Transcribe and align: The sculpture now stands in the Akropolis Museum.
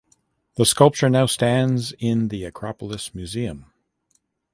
The 0.55 0.65
sculpture 0.65 1.11
now 1.11 1.27
stands 1.27 1.91
in 1.99 2.29
the 2.29 2.43
Akropolis 2.49 3.13
Museum. 3.13 3.71